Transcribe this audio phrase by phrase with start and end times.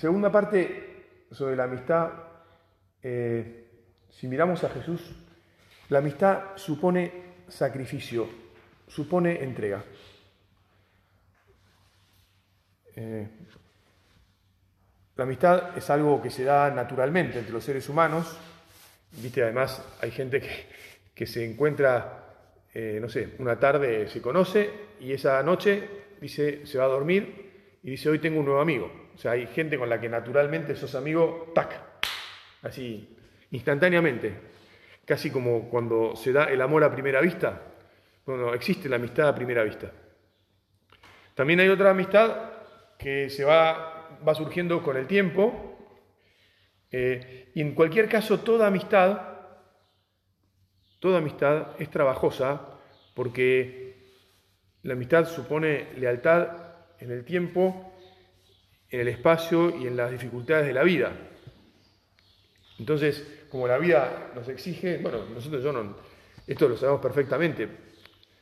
[0.00, 2.10] segunda parte sobre la amistad,
[3.02, 3.66] eh,
[4.08, 5.14] si miramos a Jesús,
[5.90, 7.12] la amistad supone
[7.48, 8.26] sacrificio,
[8.88, 9.84] supone entrega.
[12.96, 13.28] Eh,
[15.16, 18.38] la amistad es algo que se da naturalmente entre los seres humanos.
[19.12, 20.42] Viste, además hay gente
[21.14, 22.24] que, se encuentra,
[22.72, 25.86] eh, no sé, una tarde se conoce y esa noche
[26.22, 29.09] dice, se va a dormir y dice, hoy tengo un nuevo amigo.
[29.20, 31.78] O sea, hay gente con la que naturalmente sos amigo, tac,
[32.62, 33.18] así,
[33.50, 34.32] instantáneamente.
[35.04, 37.60] Casi como cuando se da el amor a primera vista.
[38.24, 39.92] Bueno, existe la amistad a primera vista.
[41.34, 42.34] También hay otra amistad
[42.98, 45.76] que se va va surgiendo con el tiempo.
[46.90, 49.20] Eh, y en cualquier caso, toda amistad,
[50.98, 52.78] toda amistad es trabajosa
[53.14, 54.02] porque
[54.80, 56.48] la amistad supone lealtad
[57.00, 57.92] en el tiempo,
[58.90, 61.12] en el espacio y en las dificultades de la vida.
[62.78, 65.96] Entonces, como la vida nos exige, bueno, nosotros yo no,
[66.46, 67.68] esto lo sabemos perfectamente,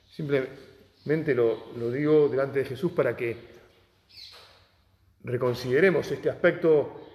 [0.09, 3.37] simplemente lo, lo digo delante de Jesús para que
[5.25, 7.09] reconsideremos este aspecto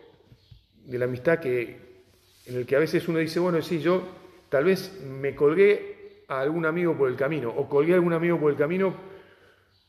[0.85, 2.03] de la amistad que,
[2.45, 4.03] en el que a veces uno dice, bueno, sí, yo
[4.49, 8.39] tal vez me colgué a algún amigo por el camino, o colgué a algún amigo
[8.39, 8.93] por el camino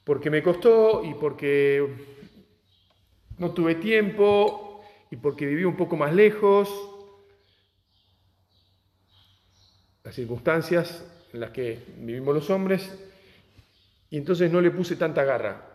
[0.04, 1.82] porque me costó y porque
[3.38, 6.68] no tuve tiempo y porque viví un poco más lejos.
[10.02, 12.96] Las circunstancias en las que vivimos los hombres,
[14.10, 15.66] y entonces no le puse tanta garra.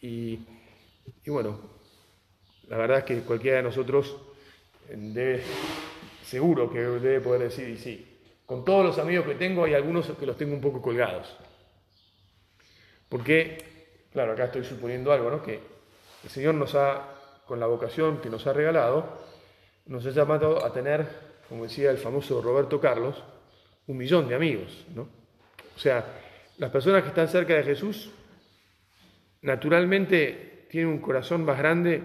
[0.00, 0.38] Y
[1.24, 1.58] y bueno,
[2.68, 4.16] la verdad es que cualquiera de nosotros
[4.88, 5.42] debe,
[6.24, 10.06] seguro que debe poder decir, y sí, con todos los amigos que tengo hay algunos
[10.06, 11.36] que los tengo un poco colgados.
[13.08, 15.42] Porque, claro, acá estoy suponiendo algo, ¿no?
[15.42, 15.60] Que
[16.26, 17.02] el Señor nos ha,
[17.46, 19.06] con la vocación que nos ha regalado,
[19.86, 21.06] nos ha llamado a tener,
[21.48, 23.22] como decía el famoso Roberto Carlos,
[23.86, 25.02] un millón de amigos, ¿no?
[25.02, 26.04] O sea,
[26.58, 28.10] las personas que están cerca de Jesús,
[29.42, 32.02] naturalmente tiene un corazón más grande,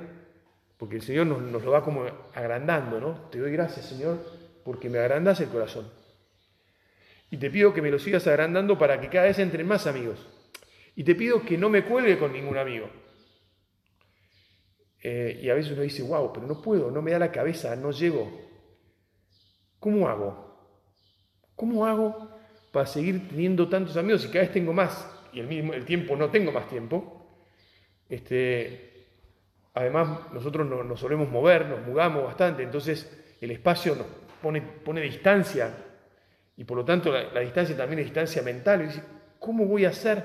[0.78, 2.06] porque el Señor nos, lo va como
[2.36, 3.28] agrandando, ¿no?
[3.32, 4.20] Te doy gracias, Señor,
[4.64, 5.90] porque me agrandas el corazón.
[7.32, 10.28] Y te pido que me lo sigas agrandando para que cada vez entren más amigos.
[10.96, 13.01] Y te pido que no me cuelgue con ningún amigo.
[15.02, 17.76] Eh, y a veces uno dice, wow, pero no puedo, no me da la cabeza,
[17.76, 18.32] no llego.
[19.80, 20.52] ¿Cómo hago?
[21.56, 22.30] ¿Cómo hago
[22.72, 25.08] para seguir teniendo tantos amigos y cada vez tengo más?
[25.34, 27.46] Y el, mismo, el tiempo no tengo más tiempo.
[28.08, 29.08] Este,
[29.74, 34.06] además, nosotros nos, solemos mover, nos mudamos bastante, entonces el espacio nos
[34.42, 35.74] pone, pone distancia
[36.58, 38.82] y por lo tanto la, distancia también es distancia mental.
[38.82, 39.04] Y dice,
[39.40, 40.24] ¿cómo voy a hacer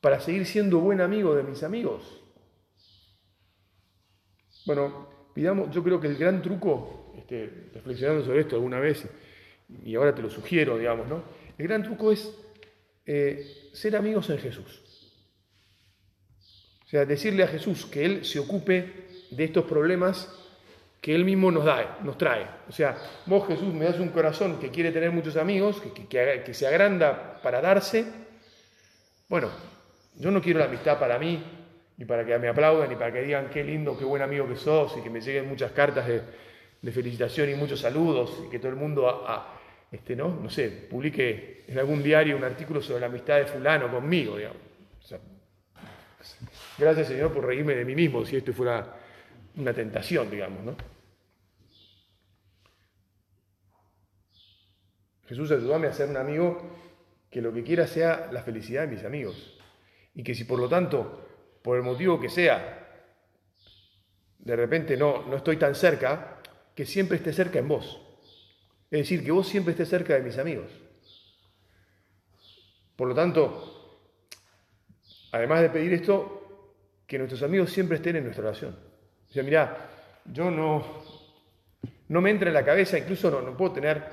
[0.00, 2.19] para seguir siendo buen amigo de mis amigos?
[4.66, 9.06] Bueno, pidamos, yo creo que el gran truco, este, reflexionando sobre esto alguna vez,
[9.84, 11.22] y ahora te lo sugiero, digamos, ¿no?
[11.56, 12.34] El gran truco es
[13.06, 14.82] eh, ser amigos en Jesús.
[16.84, 20.28] O sea, decirle a Jesús que Él se ocupe de estos problemas
[21.00, 22.46] que Él mismo nos da, nos trae.
[22.68, 22.96] O sea,
[23.26, 27.40] vos Jesús me das un corazón que quiere tener muchos amigos, que, que, se agranda
[27.42, 28.04] para darse.
[29.28, 29.50] Bueno,
[30.16, 31.42] yo no quiero la amistad para mí,
[32.00, 34.56] ni para que me aplaudan, ni para que digan qué lindo, qué buen amigo que
[34.56, 38.70] sos, y que me lleguen muchas cartas de, felicitación y muchos saludos, y que todo
[38.70, 39.22] el mundo,
[39.92, 40.28] este, ¿no?
[40.28, 44.38] no sé, publique en algún diario un artículo sobre la amistad de fulano conmigo.
[46.78, 48.96] Gracias Señor por reírme de mí mismo, si esto fuera
[49.56, 50.76] una tentación, digamos, ¿no?
[55.26, 56.62] Jesús ayúdame a ser un amigo
[57.30, 59.58] que lo que quiera sea la felicidad de mis amigos.
[60.14, 61.29] Y que si por lo tanto,
[61.62, 62.88] por el motivo que sea,
[64.38, 66.40] de repente no, no estoy tan cerca,
[66.74, 68.00] que siempre esté cerca en vos.
[68.90, 70.70] Es decir, que vos siempre estés cerca de mis amigos.
[72.96, 74.00] Por lo tanto,
[75.32, 76.40] además de pedir esto,
[77.06, 78.76] que nuestros amigos siempre estén en nuestra oración.
[79.28, 79.90] O sea, mirá,
[80.24, 81.02] yo no,
[82.08, 84.04] no me entra en la cabeza, incluso no, no puedo tener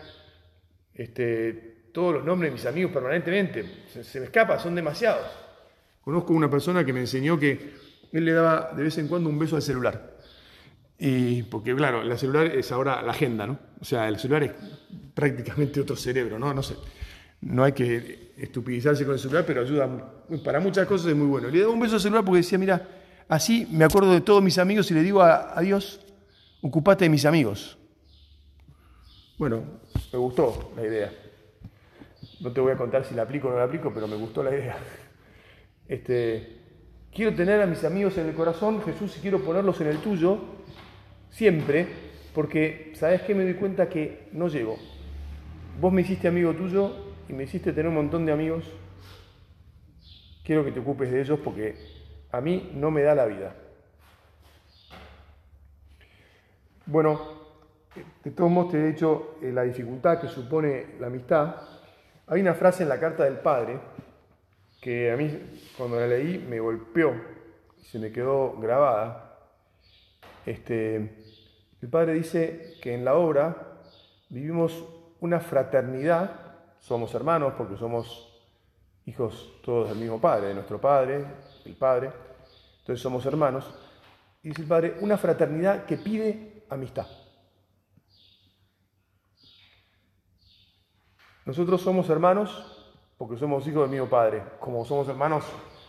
[0.94, 3.86] este, todos los nombres de mis amigos permanentemente.
[3.88, 5.28] Se, me escapa, son demasiados.
[6.08, 7.74] Conozco una persona que me enseñó que
[8.14, 10.16] él le daba de vez en cuando un beso al celular.
[10.98, 13.60] Y porque, claro, el celular es ahora la agenda, ¿no?
[13.82, 14.52] O sea, el celular es
[15.14, 16.54] prácticamente otro cerebro, ¿no?
[16.54, 16.78] No sé.
[17.42, 19.90] No hay que estupidizarse con el celular, pero ayuda
[20.46, 21.50] para muchas cosas, es muy bueno.
[21.50, 22.88] Le daba un beso al celular porque decía, mira,
[23.28, 26.00] así me acuerdo de todos mis amigos y le digo a, Dios,
[26.62, 27.78] ocupate de mis amigos.
[29.38, 29.62] Bueno,
[30.14, 31.12] me gustó la idea.
[32.40, 34.42] No te voy a contar si la aplico o no la aplico, pero me gustó
[34.42, 34.78] la idea.
[35.88, 36.58] Este,
[37.14, 40.40] quiero tener a mis amigos en el corazón, Jesús, y quiero ponerlos en el tuyo,
[41.30, 41.88] siempre,
[42.34, 43.34] porque, ¿sabes qué?
[43.34, 44.78] Me doy cuenta que no llego.
[45.80, 46.92] Vos me hiciste amigo tuyo
[47.30, 48.66] y me hiciste tener un montón de amigos.
[50.44, 51.76] Quiero que te ocupes de ellos porque
[52.32, 53.56] a mí no me da la vida.
[56.86, 57.20] Bueno,
[58.24, 61.56] de todos modos te he dicho eh, la dificultad que supone la amistad.
[62.28, 63.80] Hay una frase en la carta del Padre
[64.82, 65.30] que a mí
[65.78, 67.14] cuando la leí me golpeó
[67.80, 69.38] y se me quedó grabada.
[70.46, 70.96] Este,
[71.82, 73.80] el Padre dice que en la obra
[74.30, 74.84] vivimos
[75.20, 76.32] una fraternidad,
[76.80, 78.24] somos hermanos porque somos
[79.06, 81.26] hijos todos del mismo Padre, de nuestro Padre,
[81.66, 82.12] el Padre,
[82.80, 83.74] entonces somos hermanos.
[84.44, 87.08] Y dice el Padre, una fraternidad que pide amistad.
[91.46, 92.77] Nosotros somos hermanos
[93.18, 94.44] porque somos hijos del mismo padre.
[94.60, 95.46] Como somos hermanos,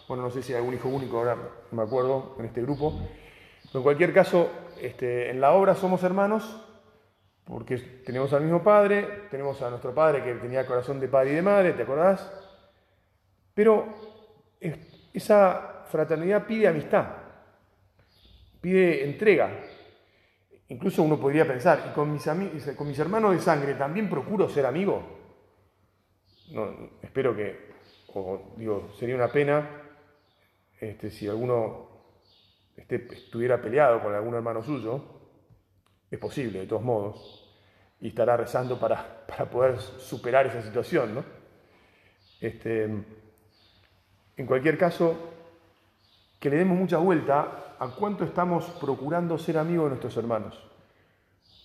[0.08, 1.36] bueno, no sé si hay algún hijo único, ahora
[1.70, 2.98] me acuerdo, en este grupo.
[3.64, 6.64] Pero en cualquier caso, este, en la obra somos hermanos
[7.44, 11.34] porque tenemos al mismo padre, tenemos a nuestro padre que tenía corazón de padre y
[11.36, 12.30] de madre, ¿te acordás?
[13.54, 13.86] Pero
[15.14, 17.06] esa fraternidad pide amistad,
[18.60, 19.50] pide entrega,
[20.69, 22.26] Incluso uno podría pensar, ¿y con mis,
[22.76, 25.17] con mis hermanos de sangre también procuro ser amigo?
[26.50, 27.68] No, espero que,
[28.14, 29.68] o digo, sería una pena
[30.80, 31.88] este, si alguno
[32.76, 35.02] estuviera peleado con algún hermano suyo,
[36.10, 37.44] es posible de todos modos,
[38.00, 41.16] y estará rezando para, para poder superar esa situación.
[41.16, 41.24] ¿no?
[42.40, 45.16] Este, en cualquier caso,
[46.38, 50.64] que le demos mucha vuelta a cuánto estamos procurando ser amigos de nuestros hermanos.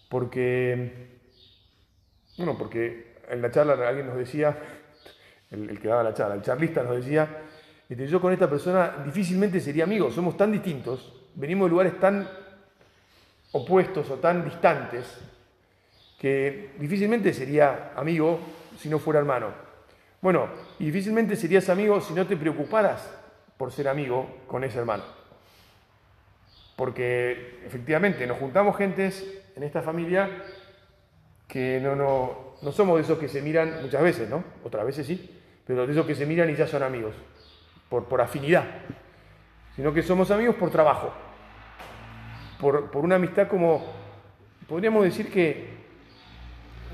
[0.10, 1.20] Porque,
[2.38, 4.58] bueno, porque en la charla alguien nos decía,
[5.52, 7.28] el, que daba la charla, el charlista nos decía,
[7.90, 12.28] este, yo con esta persona difícilmente sería amigo, somos tan distintos, venimos de lugares tan
[13.52, 15.06] opuestos o tan distantes,
[16.20, 18.40] que difícilmente sería amigo
[18.80, 19.48] si no fuera hermano.
[20.22, 20.48] Bueno,
[20.80, 23.12] y difícilmente serías amigo si no te preocuparas
[23.58, 25.04] por ser amigo con ese hermano.
[26.76, 29.24] Porque efectivamente nos juntamos gentes
[29.56, 30.30] en esta familia
[31.48, 34.44] que no, no, no somos de esos que se miran muchas veces, ¿no?
[34.64, 37.14] Otras veces sí, pero de esos que se miran y ya son amigos,
[37.90, 38.66] por, por afinidad,
[39.76, 41.14] sino que somos amigos por trabajo,
[42.60, 43.86] por, por una amistad como,
[44.68, 45.68] podríamos decir que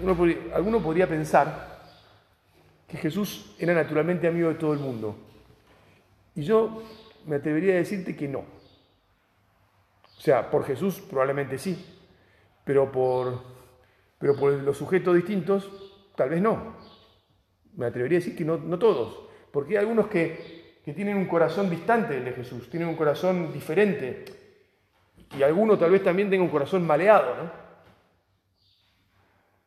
[0.02, 0.18] uno,
[0.54, 1.80] alguno podría pensar
[2.88, 5.16] que Jesús era naturalmente amigo de todo el mundo.
[6.36, 6.84] Y yo
[7.26, 8.40] me atrevería a decirte que no.
[8.40, 11.86] O sea, por Jesús probablemente sí,
[12.64, 13.42] pero por,
[14.20, 16.76] pero por los sujetos distintos tal vez no.
[17.76, 21.26] Me atrevería a decir que no, no todos, porque hay algunos que, que tienen un
[21.26, 24.26] corazón distante de Jesús, tienen un corazón diferente,
[25.38, 27.52] y alguno tal vez también tenga un corazón maleado, ¿no?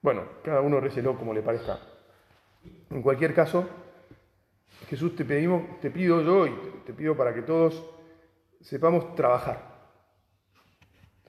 [0.03, 1.79] Bueno, cada uno recelo como le parezca.
[2.91, 3.69] En cualquier caso,
[4.89, 6.55] Jesús te pedimos, te pido yo y
[6.85, 7.83] te pido para que todos
[8.61, 9.73] sepamos trabajar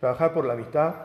[0.03, 0.95] trabajar por la amistad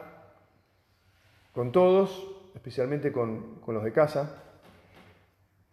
[1.58, 2.24] con todos,
[2.54, 4.44] especialmente con, los de casa,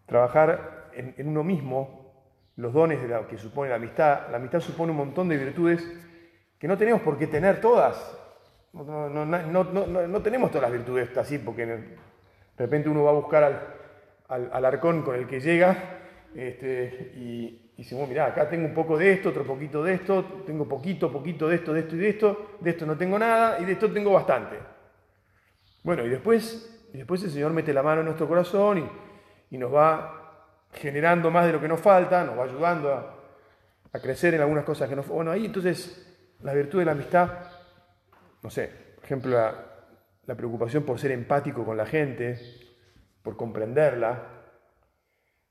[0.07, 4.21] trabajar en, uno mismo los dones de la, que supone la amistad.
[4.31, 5.87] La amistad supone un montón de virtudes
[6.57, 8.17] que no tenemos por qué tener todas.
[8.73, 11.97] No, tenemos todas las virtudes así, porque de
[12.57, 13.43] repente uno va a buscar
[14.27, 15.77] al, arcón con el que llega
[16.33, 20.41] este, y, y decimos, mira, acá tengo un poco de esto, otro poquito de esto,
[20.47, 23.59] tengo poquito, poquito de esto, de esto y de esto, de esto no tengo nada
[23.59, 24.74] y de esto tengo bastante.
[25.85, 28.89] Bueno, y después, y después el Señor mete la mano en nuestro corazón
[29.51, 34.33] y, nos va generando más de lo que nos falta, nos va ayudando a, crecer
[34.33, 35.07] en algunas cosas que nos...
[35.07, 37.29] Bueno, ahí entonces la virtud de la amistad,
[38.41, 39.39] no sé, por ejemplo,
[40.25, 42.39] la preocupación por ser empático con la gente,
[43.21, 44.23] por comprenderla,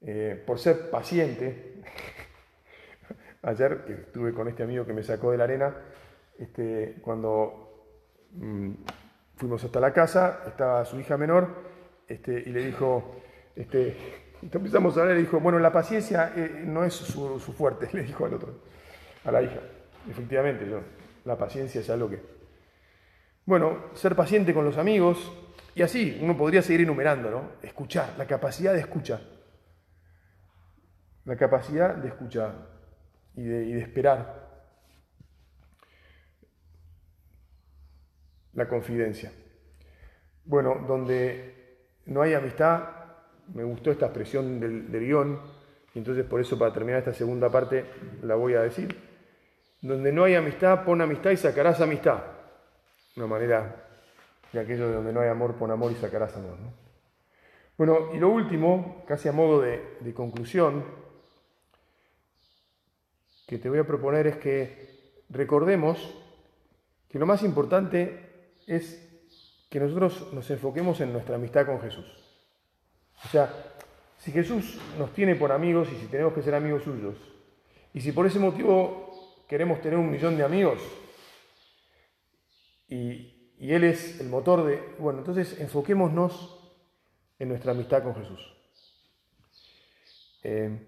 [0.00, 1.80] eh, por ser paciente.
[3.42, 5.76] Ayer estuve con este amigo que me sacó de la arena,
[6.38, 7.86] este, cuando
[8.32, 8.72] mm,
[9.44, 11.48] fuimos hasta la casa, estaba su hija menor
[12.08, 13.20] este, y le dijo,
[13.54, 13.94] este,
[14.42, 18.24] empezamos a hablar y dijo, bueno, la paciencia eh, no es su, fuerte, le dijo
[18.24, 18.54] al otro,
[19.22, 19.60] a la hija.
[20.10, 20.80] Efectivamente, yo,
[21.26, 22.22] la paciencia es algo que...
[23.44, 25.30] Bueno, ser paciente con los amigos,
[25.74, 27.42] y así uno podría seguir enumerando, ¿no?
[27.62, 29.34] Escuchar, la capacidad de escuchar
[31.26, 32.52] la capacidad de escuchar
[33.34, 34.43] y de, esperar.
[38.54, 39.32] La confidencia.
[40.44, 41.54] Bueno, donde
[42.06, 42.82] no hay amistad,
[43.52, 45.40] me gustó esta expresión del, guion,
[45.94, 47.84] y entonces por eso para terminar esta segunda parte
[48.23, 48.96] la voy a decir.
[49.80, 52.23] Donde no hay amistad, pon amistad y sacarás amistad.
[53.16, 53.84] Una manera
[54.52, 56.56] de aquello de donde no hay amor, pon amor y sacarás amor.
[57.76, 60.84] Bueno, y lo último, casi a modo de, de conclusión,
[63.46, 66.14] que te voy a proponer es que recordemos
[67.08, 68.23] que lo más importante
[68.66, 69.04] es
[69.71, 72.06] que nosotros nos enfoquemos en nuestra amistad con Jesús.
[73.25, 73.52] O sea,
[74.18, 77.16] si Jesús nos tiene por amigos y si tenemos que ser amigos suyos,
[77.92, 80.80] y si por ese motivo queremos tener un millón de amigos,
[82.88, 84.94] y, Él es el motor de...
[84.99, 86.73] Bueno, entonces enfoquémonos
[87.38, 88.54] en nuestra amistad con Jesús.
[90.42, 90.78] Eh,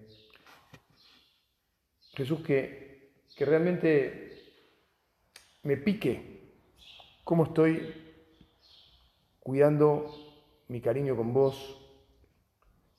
[2.12, 4.26] Jesús que, que realmente
[5.62, 6.35] me pique
[7.26, 7.92] cómo estoy
[9.40, 10.14] cuidando
[10.68, 11.76] mi cariño con vos,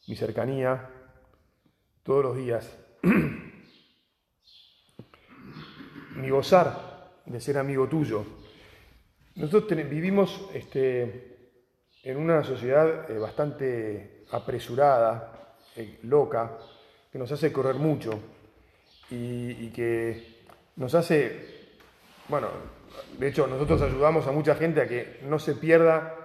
[0.06, 0.90] mi cercanía,
[2.04, 2.78] todos los días,
[6.18, 8.26] mi gozar de ser amigo tuyo.
[9.36, 11.54] Nosotros vivimos este,
[12.04, 16.58] en una sociedad eh, bastante apresurada, eh, loca,
[17.10, 18.20] que nos hace correr mucho
[19.10, 20.44] y, que
[20.76, 21.78] nos hace,
[22.28, 22.50] bueno,
[23.18, 26.16] de hecho nosotros ayudamos a mucha gente a que no se pierda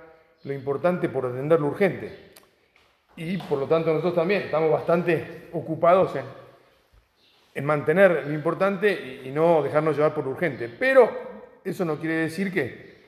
[0.45, 2.33] lo importante por atender lo urgente.
[3.17, 6.25] Y por lo tanto nosotros también estamos bastante ocupados en,
[7.55, 10.69] en mantener lo importante y, no dejarnos llevar por lo urgente.
[10.69, 11.11] Pero
[11.65, 13.03] eso no quiere decir que,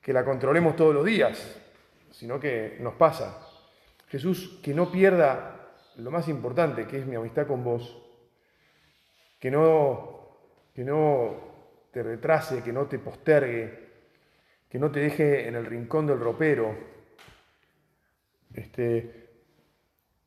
[0.00, 1.58] que la controlemos todos los días,
[2.10, 3.42] sino que nos pasa.
[4.08, 5.56] Jesús, que no pierda
[5.96, 8.02] lo más importante, que es mi amistad con vos,
[9.40, 10.36] que no,
[10.74, 11.45] que no
[11.96, 13.86] te retrase, que no te postergue,
[14.68, 16.76] que no te deje en el rincón del ropero.
[18.52, 19.30] Este,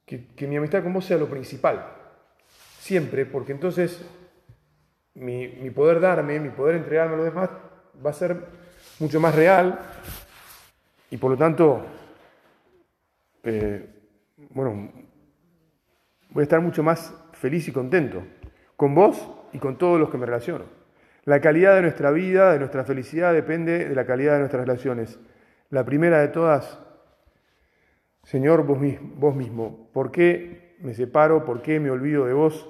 [0.03, 1.85] que, mi amistad con vos sea lo principal,
[2.79, 4.03] siempre, porque entonces
[5.13, 7.51] mi, poder darme, mi poder entregarme a los demás
[8.03, 8.45] va a ser
[8.97, 9.79] mucho más real
[11.11, 11.85] y por lo tanto,
[13.43, 13.87] eh,
[14.49, 14.91] bueno,
[16.31, 18.23] voy a estar mucho más feliz y contento
[18.75, 19.23] con vos
[19.53, 20.78] y con todos los que me relaciono.
[21.29, 25.19] La calidad de nuestra vida, de nuestra felicidad, depende de la calidad de nuestras relaciones.
[25.69, 26.79] La primera de todas,
[28.23, 31.45] Señor, vos, mismo, ¿por qué me separo?
[31.45, 32.67] ¿Por qué me olvido de vos?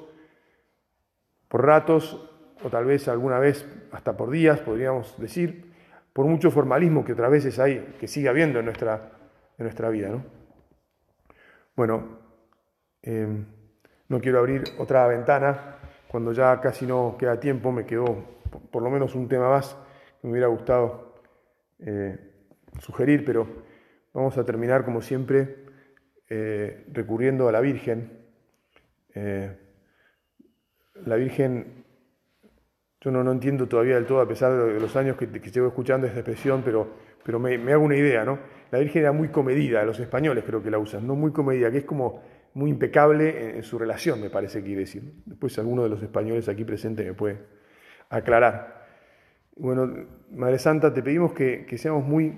[1.48, 2.30] Por ratos,
[2.62, 5.72] o tal vez alguna vez hasta por días, podríamos decir,
[6.12, 9.10] por mucho formalismo que otras veces hay, que sigue habiendo en nuestra,
[9.58, 10.10] en nuestra vida.
[10.10, 10.26] ¿no?
[11.78, 12.20] Bueno,
[13.04, 13.26] eh,
[14.10, 15.79] no quiero abrir otra ventana
[16.10, 18.26] cuando ya casi no queda tiempo, me quedó
[18.72, 19.78] por lo menos un tema más
[20.20, 21.14] que me hubiera gustado
[21.80, 22.18] eh,
[22.80, 23.48] sugerir, pero
[24.14, 25.66] vamos a terminar como siempre
[26.28, 28.12] eh, recurriendo a la Virgen.
[29.14, 29.56] Eh,
[31.06, 31.86] la Virgen,
[33.02, 36.08] yo no, no, entiendo todavía del todo, a pesar de los años que, llevo escuchando
[36.08, 36.88] esta expresión, pero,
[37.24, 38.40] pero me, me, hago una idea, ¿no?
[38.72, 41.78] La Virgen era muy comedida, los españoles creo que la usan, no muy comedida, que
[41.78, 42.24] es como
[42.54, 45.14] muy impecable en, su relación, me parece que quiere decir.
[45.26, 47.38] Después alguno de los españoles aquí presentes me puede
[48.10, 48.88] aclarar.
[49.56, 52.34] Bueno, Madre Santa, te pedimos que, seamos muy,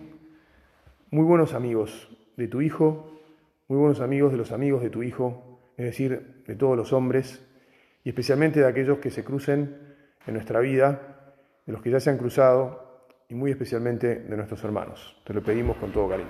[1.11, 3.21] muy buenos amigos de tu Hijo,
[3.67, 7.45] muy buenos amigos de los amigos de tu Hijo, es decir, de todos los hombres,
[8.03, 9.77] y especialmente de aquellos que se crucen
[10.25, 11.33] en nuestra vida,
[11.65, 15.15] de los que ya se han cruzado, y muy especialmente de nuestros hermanos.
[15.25, 16.29] Te lo pedimos con todo cariño.